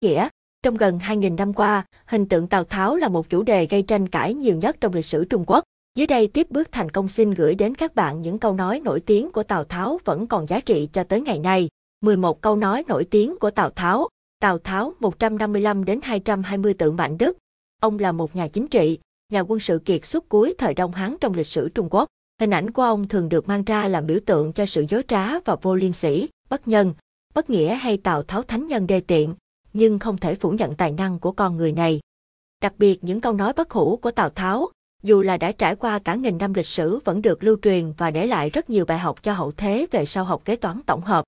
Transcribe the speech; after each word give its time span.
Nghĩa, 0.00 0.28
trong 0.62 0.76
gần 0.76 0.98
2.000 0.98 1.36
năm 1.36 1.52
qua, 1.52 1.86
hình 2.06 2.28
tượng 2.28 2.48
Tào 2.48 2.64
Tháo 2.64 2.96
là 2.96 3.08
một 3.08 3.28
chủ 3.28 3.42
đề 3.42 3.66
gây 3.66 3.82
tranh 3.82 4.08
cãi 4.08 4.34
nhiều 4.34 4.56
nhất 4.56 4.76
trong 4.80 4.94
lịch 4.94 5.04
sử 5.04 5.24
Trung 5.24 5.44
Quốc. 5.46 5.64
Dưới 5.94 6.06
đây 6.06 6.28
tiếp 6.28 6.46
bước 6.50 6.72
thành 6.72 6.90
công 6.90 7.08
xin 7.08 7.30
gửi 7.30 7.54
đến 7.54 7.74
các 7.74 7.94
bạn 7.94 8.22
những 8.22 8.38
câu 8.38 8.54
nói 8.54 8.80
nổi 8.80 9.00
tiếng 9.00 9.30
của 9.30 9.42
Tào 9.42 9.64
Tháo 9.64 9.98
vẫn 10.04 10.26
còn 10.26 10.46
giá 10.46 10.60
trị 10.60 10.88
cho 10.92 11.04
tới 11.04 11.20
ngày 11.20 11.38
nay. 11.38 11.68
11 12.00 12.40
câu 12.40 12.56
nói 12.56 12.84
nổi 12.88 13.04
tiếng 13.04 13.38
của 13.38 13.50
Tào 13.50 13.70
Tháo. 13.70 14.08
Tào 14.40 14.58
Tháo 14.58 14.92
155 15.00 15.84
đến 15.84 16.00
220 16.02 16.74
tượng 16.74 16.96
Mạnh 16.96 17.18
Đức. 17.18 17.36
Ông 17.80 17.98
là 17.98 18.12
một 18.12 18.36
nhà 18.36 18.48
chính 18.48 18.68
trị, 18.68 18.98
nhà 19.32 19.40
quân 19.40 19.60
sự 19.60 19.78
kiệt 19.84 20.06
xuất 20.06 20.28
cuối 20.28 20.54
thời 20.58 20.74
Đông 20.74 20.92
Hán 20.92 21.16
trong 21.20 21.34
lịch 21.34 21.46
sử 21.46 21.68
Trung 21.68 21.88
Quốc. 21.90 22.08
Hình 22.40 22.50
ảnh 22.50 22.70
của 22.70 22.82
ông 22.82 23.08
thường 23.08 23.28
được 23.28 23.48
mang 23.48 23.64
ra 23.64 23.88
làm 23.88 24.06
biểu 24.06 24.18
tượng 24.26 24.52
cho 24.52 24.66
sự 24.66 24.84
dối 24.88 25.02
trá 25.08 25.40
và 25.40 25.56
vô 25.62 25.74
liêm 25.74 25.92
sỉ, 25.92 26.28
bất 26.50 26.68
nhân, 26.68 26.94
bất 27.34 27.50
nghĩa 27.50 27.74
hay 27.74 27.96
Tào 27.96 28.22
Tháo 28.22 28.42
thánh 28.42 28.66
nhân 28.66 28.86
đê 28.86 29.00
tiện, 29.00 29.34
nhưng 29.76 29.98
không 29.98 30.16
thể 30.16 30.34
phủ 30.34 30.50
nhận 30.50 30.74
tài 30.74 30.92
năng 30.92 31.18
của 31.18 31.32
con 31.32 31.56
người 31.56 31.72
này. 31.72 32.00
Đặc 32.60 32.74
biệt 32.78 33.04
những 33.04 33.20
câu 33.20 33.32
nói 33.32 33.52
bất 33.52 33.70
hủ 33.70 33.96
của 33.96 34.10
Tào 34.10 34.30
Tháo, 34.30 34.68
dù 35.02 35.22
là 35.22 35.36
đã 35.36 35.52
trải 35.52 35.76
qua 35.76 35.98
cả 35.98 36.14
nghìn 36.14 36.38
năm 36.38 36.54
lịch 36.54 36.66
sử 36.66 36.98
vẫn 37.04 37.22
được 37.22 37.44
lưu 37.44 37.56
truyền 37.62 37.92
và 37.98 38.10
để 38.10 38.26
lại 38.26 38.50
rất 38.50 38.70
nhiều 38.70 38.84
bài 38.84 38.98
học 38.98 39.22
cho 39.22 39.32
hậu 39.32 39.52
thế 39.52 39.86
về 39.90 40.06
sau 40.06 40.24
học 40.24 40.42
kế 40.44 40.56
toán 40.56 40.82
tổng 40.86 41.00
hợp. 41.00 41.24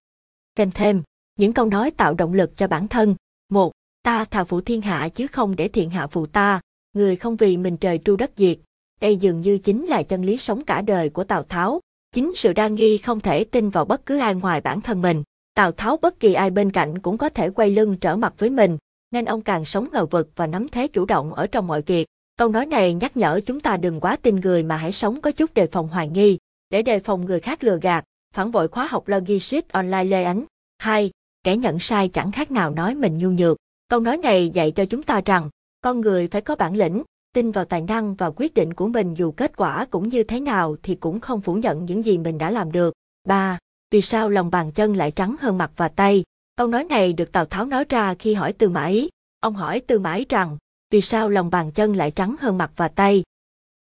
Thêm 0.56 0.70
thêm, 0.70 1.02
những 1.38 1.52
câu 1.52 1.66
nói 1.66 1.90
tạo 1.90 2.14
động 2.14 2.32
lực 2.32 2.56
cho 2.56 2.66
bản 2.66 2.88
thân. 2.88 3.14
Một, 3.48 3.72
ta 4.02 4.24
thà 4.24 4.44
phụ 4.44 4.60
thiên 4.60 4.82
hạ 4.82 5.08
chứ 5.08 5.26
không 5.26 5.56
để 5.56 5.68
thiên 5.68 5.90
hạ 5.90 6.06
phụ 6.06 6.26
ta, 6.26 6.60
người 6.92 7.16
không 7.16 7.36
vì 7.36 7.56
mình 7.56 7.76
trời 7.76 7.98
tru 8.04 8.16
đất 8.16 8.30
diệt. 8.36 8.58
Đây 9.00 9.16
dường 9.16 9.40
như 9.40 9.58
chính 9.58 9.86
là 9.86 10.02
chân 10.02 10.22
lý 10.22 10.36
sống 10.36 10.64
cả 10.64 10.82
đời 10.82 11.10
của 11.10 11.24
Tào 11.24 11.42
Tháo. 11.42 11.80
Chính 12.12 12.32
sự 12.36 12.52
đa 12.52 12.68
nghi 12.68 12.98
không 12.98 13.20
thể 13.20 13.44
tin 13.44 13.70
vào 13.70 13.84
bất 13.84 14.06
cứ 14.06 14.18
ai 14.18 14.34
ngoài 14.34 14.60
bản 14.60 14.80
thân 14.80 15.02
mình. 15.02 15.22
Tào 15.58 15.72
Tháo 15.72 15.96
bất 15.96 16.20
kỳ 16.20 16.34
ai 16.34 16.50
bên 16.50 16.72
cạnh 16.72 16.98
cũng 16.98 17.18
có 17.18 17.28
thể 17.28 17.50
quay 17.50 17.70
lưng 17.70 17.96
trở 18.00 18.16
mặt 18.16 18.34
với 18.38 18.50
mình, 18.50 18.78
nên 19.10 19.24
ông 19.24 19.42
càng 19.42 19.64
sống 19.64 19.88
ngờ 19.92 20.06
vực 20.06 20.30
và 20.36 20.46
nắm 20.46 20.68
thế 20.68 20.88
chủ 20.88 21.04
động 21.04 21.34
ở 21.34 21.46
trong 21.46 21.66
mọi 21.66 21.82
việc. 21.82 22.06
Câu 22.36 22.48
nói 22.48 22.66
này 22.66 22.94
nhắc 22.94 23.16
nhở 23.16 23.40
chúng 23.46 23.60
ta 23.60 23.76
đừng 23.76 24.00
quá 24.00 24.16
tin 24.16 24.36
người 24.36 24.62
mà 24.62 24.76
hãy 24.76 24.92
sống 24.92 25.20
có 25.20 25.30
chút 25.30 25.54
đề 25.54 25.66
phòng 25.66 25.88
hoài 25.88 26.08
nghi, 26.08 26.38
để 26.70 26.82
đề 26.82 27.00
phòng 27.00 27.24
người 27.24 27.40
khác 27.40 27.64
lừa 27.64 27.78
gạt, 27.82 28.04
phản 28.34 28.52
bội 28.52 28.68
khóa 28.68 28.86
học 28.90 29.08
Logic 29.08 29.72
Online 29.72 30.04
Lê 30.04 30.24
Ánh. 30.24 30.44
2. 30.78 31.10
Kẻ 31.42 31.56
nhận 31.56 31.78
sai 31.78 32.08
chẳng 32.08 32.32
khác 32.32 32.50
nào 32.50 32.70
nói 32.70 32.94
mình 32.94 33.18
nhu 33.18 33.30
nhược. 33.30 33.56
Câu 33.88 34.00
nói 34.00 34.16
này 34.16 34.48
dạy 34.48 34.70
cho 34.70 34.84
chúng 34.84 35.02
ta 35.02 35.20
rằng, 35.24 35.50
con 35.80 36.00
người 36.00 36.28
phải 36.28 36.40
có 36.40 36.56
bản 36.56 36.76
lĩnh, 36.76 37.02
tin 37.34 37.50
vào 37.50 37.64
tài 37.64 37.80
năng 37.80 38.14
và 38.14 38.30
quyết 38.36 38.54
định 38.54 38.74
của 38.74 38.86
mình 38.86 39.14
dù 39.14 39.30
kết 39.30 39.56
quả 39.56 39.86
cũng 39.90 40.08
như 40.08 40.22
thế 40.22 40.40
nào 40.40 40.76
thì 40.82 40.94
cũng 40.94 41.20
không 41.20 41.40
phủ 41.40 41.54
nhận 41.54 41.84
những 41.84 42.02
gì 42.02 42.18
mình 42.18 42.38
đã 42.38 42.50
làm 42.50 42.72
được. 42.72 42.94
3. 43.28 43.58
Vì 43.90 44.02
sao 44.02 44.30
lòng 44.30 44.50
bàn 44.50 44.72
chân 44.72 44.96
lại 44.96 45.10
trắng 45.10 45.36
hơn 45.40 45.58
mặt 45.58 45.70
và 45.76 45.88
tay? 45.88 46.24
Câu 46.56 46.66
nói 46.66 46.84
này 46.84 47.12
được 47.12 47.32
Tào 47.32 47.44
Tháo 47.44 47.66
nói 47.66 47.84
ra 47.88 48.14
khi 48.14 48.34
hỏi 48.34 48.52
Tư 48.52 48.68
Mã 48.68 48.84
Ý. 48.86 49.08
Ông 49.40 49.54
hỏi 49.54 49.80
Tư 49.80 49.98
Mã 49.98 50.12
Ý 50.12 50.26
rằng, 50.28 50.56
vì 50.90 51.00
sao 51.00 51.28
lòng 51.28 51.50
bàn 51.50 51.72
chân 51.72 51.96
lại 51.96 52.10
trắng 52.10 52.36
hơn 52.40 52.58
mặt 52.58 52.72
và 52.76 52.88
tay? 52.88 53.22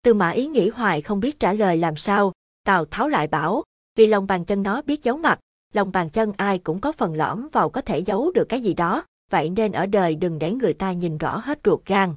Tư 0.03 0.13
Mã 0.13 0.29
Ý 0.29 0.47
nghĩ 0.47 0.69
hoài 0.69 1.01
không 1.01 1.19
biết 1.19 1.39
trả 1.39 1.53
lời 1.53 1.77
làm 1.77 1.95
sao, 1.95 2.31
Tào 2.63 2.85
Tháo 2.85 3.07
lại 3.09 3.27
bảo, 3.27 3.63
vì 3.95 4.07
lòng 4.07 4.27
bàn 4.27 4.45
chân 4.45 4.63
nó 4.63 4.81
biết 4.81 5.03
giấu 5.03 5.17
mặt, 5.17 5.39
lòng 5.73 5.91
bàn 5.91 6.09
chân 6.09 6.33
ai 6.37 6.59
cũng 6.59 6.81
có 6.81 6.91
phần 6.91 7.15
lõm 7.15 7.47
vào 7.51 7.69
có 7.69 7.81
thể 7.81 7.99
giấu 7.99 8.31
được 8.31 8.49
cái 8.49 8.61
gì 8.61 8.73
đó, 8.73 9.03
vậy 9.31 9.49
nên 9.49 9.71
ở 9.71 9.85
đời 9.85 10.15
đừng 10.15 10.39
để 10.39 10.51
người 10.51 10.73
ta 10.73 10.91
nhìn 10.91 11.17
rõ 11.17 11.37
hết 11.37 11.59
ruột 11.65 11.85
gan. 11.85 12.13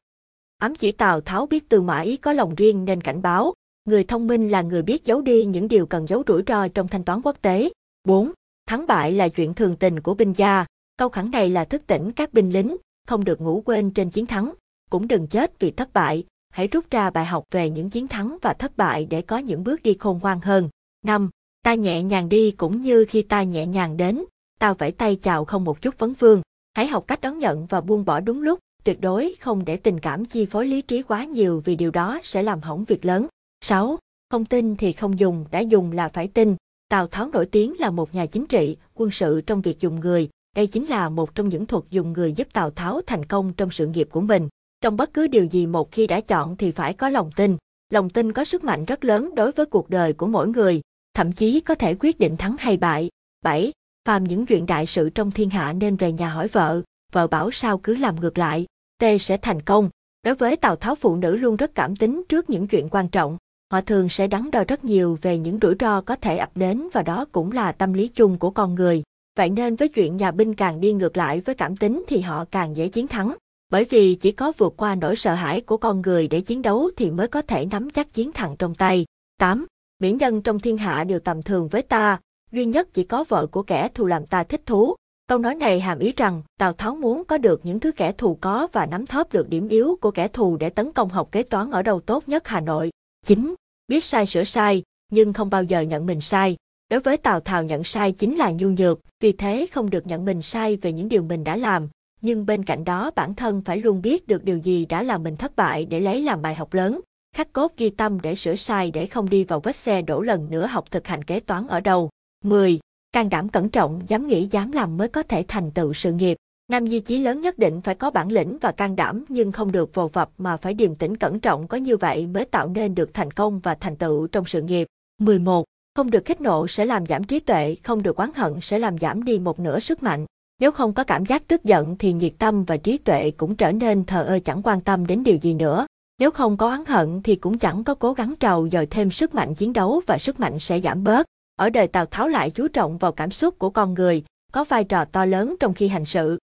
Ám 0.58 0.74
chỉ 0.74 0.92
Tào 0.92 1.20
Tháo 1.20 1.46
biết 1.46 1.68
Tư 1.68 1.80
Mã 1.80 2.00
Ý 2.00 2.16
có 2.16 2.32
lòng 2.32 2.54
riêng 2.54 2.84
nên 2.84 3.00
cảnh 3.00 3.22
báo, 3.22 3.54
người 3.84 4.04
thông 4.04 4.26
minh 4.26 4.48
là 4.48 4.62
người 4.62 4.82
biết 4.82 5.04
giấu 5.04 5.20
đi 5.20 5.44
những 5.44 5.68
điều 5.68 5.86
cần 5.86 6.06
giấu 6.06 6.22
rủi 6.26 6.42
ro 6.46 6.68
trong 6.68 6.88
thanh 6.88 7.04
toán 7.04 7.22
quốc 7.22 7.36
tế. 7.42 7.70
4. 8.04 8.32
Thắng 8.66 8.86
bại 8.86 9.12
là 9.12 9.28
chuyện 9.28 9.54
thường 9.54 9.76
tình 9.76 10.00
của 10.00 10.14
binh 10.14 10.32
gia, 10.32 10.66
câu 10.96 11.08
khẳng 11.08 11.30
này 11.30 11.50
là 11.50 11.64
thức 11.64 11.82
tỉnh 11.86 12.12
các 12.12 12.32
binh 12.32 12.50
lính, 12.50 12.76
không 13.08 13.24
được 13.24 13.40
ngủ 13.40 13.62
quên 13.64 13.90
trên 13.90 14.10
chiến 14.10 14.26
thắng, 14.26 14.54
cũng 14.90 15.08
đừng 15.08 15.26
chết 15.26 15.60
vì 15.60 15.70
thất 15.70 15.92
bại, 15.92 16.24
hãy 16.50 16.68
rút 16.68 16.90
ra 16.90 17.10
bài 17.10 17.24
học 17.24 17.44
về 17.50 17.70
những 17.70 17.90
chiến 17.90 18.08
thắng 18.08 18.38
và 18.42 18.52
thất 18.52 18.76
bại 18.76 19.06
để 19.10 19.22
có 19.22 19.38
những 19.38 19.64
bước 19.64 19.82
đi 19.82 19.94
khôn 19.94 20.18
ngoan 20.22 20.40
hơn. 20.40 20.68
5. 21.06 21.30
Ta 21.62 21.74
nhẹ 21.74 22.02
nhàng 22.02 22.28
đi 22.28 22.50
cũng 22.50 22.80
như 22.80 23.04
khi 23.08 23.22
ta 23.22 23.42
nhẹ 23.42 23.66
nhàng 23.66 23.96
đến, 23.96 24.24
tao 24.58 24.74
vẫy 24.74 24.92
tay 24.92 25.16
chào 25.16 25.44
không 25.44 25.64
một 25.64 25.82
chút 25.82 25.98
vấn 25.98 26.12
vương. 26.12 26.42
Hãy 26.74 26.86
học 26.86 27.04
cách 27.06 27.20
đón 27.20 27.38
nhận 27.38 27.66
và 27.66 27.80
buông 27.80 28.04
bỏ 28.04 28.20
đúng 28.20 28.42
lúc, 28.42 28.58
tuyệt 28.84 29.00
đối 29.00 29.34
không 29.40 29.64
để 29.64 29.76
tình 29.76 30.00
cảm 30.00 30.24
chi 30.24 30.46
phối 30.46 30.66
lý 30.66 30.82
trí 30.82 31.02
quá 31.02 31.24
nhiều 31.24 31.62
vì 31.64 31.76
điều 31.76 31.90
đó 31.90 32.20
sẽ 32.22 32.42
làm 32.42 32.60
hỏng 32.60 32.84
việc 32.84 33.04
lớn. 33.04 33.26
6. 33.60 33.98
Không 34.30 34.44
tin 34.44 34.76
thì 34.76 34.92
không 34.92 35.18
dùng, 35.18 35.44
đã 35.50 35.60
dùng 35.60 35.92
là 35.92 36.08
phải 36.08 36.28
tin. 36.28 36.56
Tào 36.90 37.06
Tháo 37.06 37.28
nổi 37.32 37.46
tiếng 37.46 37.80
là 37.80 37.90
một 37.90 38.14
nhà 38.14 38.26
chính 38.26 38.46
trị, 38.46 38.76
quân 38.94 39.10
sự 39.10 39.40
trong 39.40 39.60
việc 39.60 39.80
dùng 39.80 40.00
người. 40.00 40.28
Đây 40.56 40.66
chính 40.66 40.86
là 40.86 41.08
một 41.08 41.34
trong 41.34 41.48
những 41.48 41.66
thuật 41.66 41.84
dùng 41.90 42.12
người 42.12 42.32
giúp 42.32 42.48
Tào 42.52 42.70
Tháo 42.70 43.00
thành 43.06 43.26
công 43.26 43.52
trong 43.52 43.70
sự 43.70 43.86
nghiệp 43.86 44.08
của 44.10 44.20
mình. 44.20 44.48
Trong 44.80 44.96
bất 44.96 45.14
cứ 45.14 45.26
điều 45.26 45.44
gì 45.44 45.66
một 45.66 45.92
khi 45.92 46.06
đã 46.06 46.20
chọn 46.20 46.56
thì 46.56 46.70
phải 46.70 46.92
có 46.94 47.08
lòng 47.08 47.30
tin. 47.36 47.56
Lòng 47.90 48.10
tin 48.10 48.32
có 48.32 48.44
sức 48.44 48.64
mạnh 48.64 48.84
rất 48.84 49.04
lớn 49.04 49.34
đối 49.34 49.52
với 49.52 49.66
cuộc 49.66 49.90
đời 49.90 50.12
của 50.12 50.26
mỗi 50.26 50.48
người, 50.48 50.80
thậm 51.14 51.32
chí 51.32 51.60
có 51.60 51.74
thể 51.74 51.94
quyết 52.00 52.18
định 52.18 52.36
thắng 52.36 52.56
hay 52.58 52.76
bại. 52.76 53.08
7. 53.42 53.72
Phàm 54.04 54.24
những 54.24 54.46
chuyện 54.46 54.66
đại 54.66 54.86
sự 54.86 55.10
trong 55.10 55.30
thiên 55.30 55.50
hạ 55.50 55.72
nên 55.72 55.96
về 55.96 56.12
nhà 56.12 56.28
hỏi 56.28 56.48
vợ, 56.48 56.82
vợ 57.12 57.26
bảo 57.26 57.50
sao 57.50 57.78
cứ 57.78 57.94
làm 57.94 58.20
ngược 58.20 58.38
lại, 58.38 58.66
tê 58.98 59.18
sẽ 59.18 59.36
thành 59.36 59.62
công. 59.62 59.90
Đối 60.22 60.34
với 60.34 60.56
Tào 60.56 60.76
Tháo 60.76 60.94
phụ 60.94 61.16
nữ 61.16 61.36
luôn 61.36 61.56
rất 61.56 61.74
cảm 61.74 61.96
tính 61.96 62.22
trước 62.28 62.50
những 62.50 62.66
chuyện 62.66 62.88
quan 62.90 63.08
trọng, 63.08 63.38
họ 63.72 63.80
thường 63.80 64.08
sẽ 64.08 64.26
đắn 64.26 64.50
đo 64.50 64.64
rất 64.68 64.84
nhiều 64.84 65.18
về 65.22 65.38
những 65.38 65.58
rủi 65.62 65.74
ro 65.80 66.00
có 66.00 66.16
thể 66.16 66.36
ập 66.36 66.50
đến 66.54 66.88
và 66.92 67.02
đó 67.02 67.24
cũng 67.32 67.52
là 67.52 67.72
tâm 67.72 67.92
lý 67.92 68.08
chung 68.08 68.38
của 68.38 68.50
con 68.50 68.74
người. 68.74 69.02
Vậy 69.36 69.50
nên 69.50 69.76
với 69.76 69.88
chuyện 69.88 70.16
nhà 70.16 70.30
binh 70.30 70.54
càng 70.54 70.80
đi 70.80 70.92
ngược 70.92 71.16
lại 71.16 71.40
với 71.40 71.54
cảm 71.54 71.76
tính 71.76 72.04
thì 72.08 72.20
họ 72.20 72.44
càng 72.50 72.76
dễ 72.76 72.88
chiến 72.88 73.08
thắng. 73.08 73.34
Bởi 73.70 73.84
vì 73.84 74.14
chỉ 74.14 74.32
có 74.32 74.52
vượt 74.58 74.74
qua 74.76 74.94
nỗi 74.94 75.16
sợ 75.16 75.34
hãi 75.34 75.60
của 75.60 75.76
con 75.76 76.02
người 76.02 76.28
để 76.28 76.40
chiến 76.40 76.62
đấu 76.62 76.90
thì 76.96 77.10
mới 77.10 77.28
có 77.28 77.42
thể 77.42 77.66
nắm 77.66 77.90
chắc 77.90 78.12
chiến 78.12 78.32
thắng 78.32 78.56
trong 78.56 78.74
tay. 78.74 79.06
8. 79.38 79.66
Mỹ 80.00 80.12
nhân 80.12 80.42
trong 80.42 80.60
thiên 80.60 80.78
hạ 80.78 81.04
đều 81.04 81.18
tầm 81.18 81.42
thường 81.42 81.68
với 81.68 81.82
ta, 81.82 82.20
duy 82.52 82.64
nhất 82.64 82.88
chỉ 82.92 83.02
có 83.02 83.24
vợ 83.28 83.46
của 83.46 83.62
kẻ 83.62 83.88
thù 83.94 84.06
làm 84.06 84.26
ta 84.26 84.44
thích 84.44 84.62
thú. 84.66 84.94
Câu 85.28 85.38
nói 85.38 85.54
này 85.54 85.80
hàm 85.80 85.98
ý 85.98 86.12
rằng 86.16 86.42
Tào 86.58 86.72
Tháo 86.72 86.94
muốn 86.94 87.24
có 87.24 87.38
được 87.38 87.60
những 87.64 87.80
thứ 87.80 87.92
kẻ 87.92 88.12
thù 88.12 88.38
có 88.40 88.68
và 88.72 88.86
nắm 88.86 89.06
thóp 89.06 89.32
được 89.32 89.48
điểm 89.48 89.68
yếu 89.68 89.98
của 90.00 90.10
kẻ 90.10 90.28
thù 90.28 90.56
để 90.56 90.70
tấn 90.70 90.92
công 90.92 91.08
học 91.08 91.28
kế 91.32 91.42
toán 91.42 91.70
ở 91.70 91.82
đầu 91.82 92.00
tốt 92.00 92.28
nhất 92.28 92.48
Hà 92.48 92.60
Nội. 92.60 92.90
9. 93.26 93.54
Biết 93.88 94.04
sai 94.04 94.26
sửa 94.26 94.44
sai, 94.44 94.82
nhưng 95.12 95.32
không 95.32 95.50
bao 95.50 95.62
giờ 95.62 95.80
nhận 95.80 96.06
mình 96.06 96.20
sai. 96.20 96.56
Đối 96.90 97.00
với 97.00 97.16
Tào 97.16 97.40
thào 97.40 97.64
nhận 97.64 97.84
sai 97.84 98.12
chính 98.12 98.36
là 98.36 98.50
nhu 98.50 98.68
nhược, 98.68 99.00
vì 99.20 99.32
thế 99.32 99.66
không 99.72 99.90
được 99.90 100.06
nhận 100.06 100.24
mình 100.24 100.42
sai 100.42 100.76
về 100.76 100.92
những 100.92 101.08
điều 101.08 101.22
mình 101.22 101.44
đã 101.44 101.56
làm, 101.56 101.88
nhưng 102.20 102.46
bên 102.46 102.64
cạnh 102.64 102.84
đó 102.84 103.10
bản 103.16 103.34
thân 103.34 103.62
phải 103.64 103.78
luôn 103.78 104.02
biết 104.02 104.26
được 104.26 104.44
điều 104.44 104.58
gì 104.58 104.86
đã 104.86 105.02
làm 105.02 105.22
mình 105.22 105.36
thất 105.36 105.56
bại 105.56 105.84
để 105.84 106.00
lấy 106.00 106.22
làm 106.22 106.42
bài 106.42 106.54
học 106.54 106.74
lớn, 106.74 107.00
khắc 107.36 107.52
cốt 107.52 107.72
ghi 107.76 107.90
tâm 107.90 108.20
để 108.20 108.34
sửa 108.34 108.56
sai 108.56 108.90
để 108.90 109.06
không 109.06 109.30
đi 109.30 109.44
vào 109.44 109.60
vết 109.60 109.76
xe 109.76 110.02
đổ 110.02 110.20
lần 110.20 110.50
nữa 110.50 110.66
học 110.66 110.90
thực 110.90 111.06
hành 111.06 111.24
kế 111.24 111.40
toán 111.40 111.66
ở 111.66 111.80
đâu. 111.80 112.10
10. 112.44 112.80
Can 113.12 113.30
đảm 113.30 113.48
cẩn 113.48 113.68
trọng, 113.68 114.02
dám 114.06 114.26
nghĩ 114.26 114.48
dám 114.50 114.72
làm 114.72 114.96
mới 114.96 115.08
có 115.08 115.22
thể 115.22 115.44
thành 115.48 115.70
tựu 115.70 115.92
sự 115.92 116.12
nghiệp. 116.12 116.36
Nam 116.70 116.86
di 116.86 117.00
chí 117.00 117.18
lớn 117.18 117.40
nhất 117.40 117.58
định 117.58 117.80
phải 117.80 117.94
có 117.94 118.10
bản 118.10 118.32
lĩnh 118.32 118.58
và 118.60 118.72
can 118.72 118.96
đảm 118.96 119.24
nhưng 119.28 119.52
không 119.52 119.72
được 119.72 119.94
vồ 119.94 120.08
vập 120.08 120.30
mà 120.38 120.56
phải 120.56 120.74
điềm 120.74 120.94
tĩnh 120.94 121.16
cẩn 121.16 121.40
trọng 121.40 121.68
có 121.68 121.76
như 121.76 121.96
vậy 121.96 122.26
mới 122.26 122.44
tạo 122.44 122.68
nên 122.68 122.94
được 122.94 123.14
thành 123.14 123.30
công 123.30 123.60
và 123.60 123.74
thành 123.74 123.96
tựu 123.96 124.26
trong 124.26 124.44
sự 124.44 124.62
nghiệp. 124.62 124.86
11. 125.18 125.64
Không 125.94 126.10
được 126.10 126.24
khích 126.24 126.40
nộ 126.40 126.66
sẽ 126.68 126.84
làm 126.84 127.06
giảm 127.06 127.24
trí 127.24 127.40
tuệ, 127.40 127.76
không 127.82 128.02
được 128.02 128.16
oán 128.16 128.30
hận 128.34 128.60
sẽ 128.60 128.78
làm 128.78 128.98
giảm 128.98 129.24
đi 129.24 129.38
một 129.38 129.60
nửa 129.60 129.80
sức 129.80 130.02
mạnh. 130.02 130.26
Nếu 130.60 130.72
không 130.72 130.92
có 130.92 131.04
cảm 131.04 131.26
giác 131.26 131.48
tức 131.48 131.64
giận 131.64 131.96
thì 131.98 132.12
nhiệt 132.12 132.32
tâm 132.38 132.64
và 132.64 132.76
trí 132.76 132.98
tuệ 132.98 133.30
cũng 133.30 133.56
trở 133.56 133.72
nên 133.72 134.04
thờ 134.04 134.22
ơ 134.22 134.38
chẳng 134.44 134.62
quan 134.62 134.80
tâm 134.80 135.06
đến 135.06 135.24
điều 135.24 135.36
gì 135.36 135.54
nữa. 135.54 135.86
Nếu 136.18 136.30
không 136.30 136.56
có 136.56 136.68
oán 136.68 136.84
hận 136.86 137.22
thì 137.22 137.36
cũng 137.36 137.58
chẳng 137.58 137.84
có 137.84 137.94
cố 137.94 138.12
gắng 138.12 138.34
trầu 138.40 138.68
dồi 138.72 138.86
thêm 138.86 139.10
sức 139.10 139.34
mạnh 139.34 139.54
chiến 139.54 139.72
đấu 139.72 140.02
và 140.06 140.18
sức 140.18 140.40
mạnh 140.40 140.58
sẽ 140.58 140.80
giảm 140.80 141.04
bớt. 141.04 141.26
Ở 141.56 141.70
đời 141.70 141.86
Tào 141.86 142.06
Tháo 142.06 142.28
lại 142.28 142.50
chú 142.50 142.68
trọng 142.68 142.98
vào 142.98 143.12
cảm 143.12 143.30
xúc 143.30 143.58
của 143.58 143.70
con 143.70 143.94
người, 143.94 144.22
có 144.52 144.64
vai 144.64 144.84
trò 144.84 145.04
to 145.04 145.24
lớn 145.24 145.56
trong 145.60 145.74
khi 145.74 145.88
hành 145.88 146.04
sự. 146.04 146.38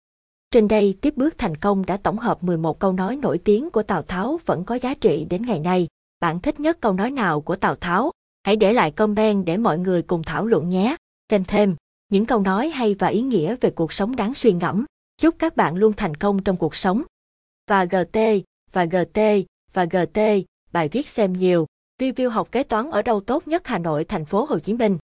Trên 0.53 0.68
đây, 0.68 0.97
tiếp 1.02 1.14
bước 1.18 1.38
thành 1.38 1.58
công 1.58 1.86
đã 1.86 1.97
tổng 1.97 2.19
hợp 2.19 2.44
11 2.44 2.79
câu 2.79 2.94
nói 2.94 3.16
nổi 3.16 3.38
tiếng 3.38 3.70
của 3.70 3.84
Tào 3.84 4.02
Tháo 4.02 4.40
vẫn 4.46 4.66
có 4.66 4.76
giá 4.76 4.94
trị 4.94 5.26
đến 5.29 5.41
ngày 5.46 5.59
nay. 5.59 5.88
Bạn 6.20 6.40
thích 6.40 6.59
nhất 6.59 6.78
câu 6.82 6.94
nói 6.94 7.11
nào 7.11 7.41
của 7.41 7.55
Tào 7.55 7.76
Tháo? 7.76 8.11
Hãy 8.44 8.55
để 8.55 8.73
lại 8.73 8.91
comment 8.91 9.46
để 9.46 9.58
mọi 9.58 9.79
người 9.79 10.02
cùng 10.02 10.23
thảo 10.23 10.46
luận 10.46 10.70
nhé. 10.70 10.96
Thêm 11.29 11.44
thêm 11.44 11.76
những 12.09 12.26
câu 12.26 12.41
nói 12.41 12.70
hay 12.70 12.94
và 12.94 13.08
ý 13.08 13.22
nghĩa 13.22 13.55
về 13.61 13.70
cuộc 13.70 13.94
sống 13.94 14.16
đáng 14.16 14.34
suy 14.34 14.53
ngẫm. 14.53 14.85
Chúc 15.22 15.35
các 15.40 15.55
bạn 15.55 15.76
luôn 15.76 15.94
thành 15.94 16.16
công 16.16 16.44
trong 16.44 16.58
cuộc 16.58 16.76
sống. 16.76 17.03
Và 17.67 17.85
GT, 17.85 18.17
và 18.72 18.85
GT, 18.85 19.20
và 19.73 19.85
GT, 19.85 20.20
bài 20.72 20.90
viết 20.90 21.08
xem 21.08 21.34
nhiều. 21.34 21.66
Review 22.02 22.29
học 22.29 22.52
kế 22.52 22.64
toán 22.64 22.91
ở 22.91 23.02
đâu 23.02 23.22
tốt 23.22 23.47
nhất 23.47 23.67
Hà 23.67 23.78
Nội, 23.78 24.03
thành 24.06 24.26
phố 24.26 24.46
Hồ 24.49 24.59
Chí 24.59 24.73
Minh. 24.73 24.97